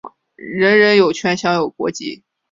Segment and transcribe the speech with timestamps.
[0.35, 2.23] 人人有权享有国籍。